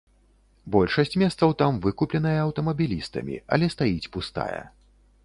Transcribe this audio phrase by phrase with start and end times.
[0.75, 4.57] Большасць месцаў там выкупленая аўтамабілістамі, але стаіць пустая.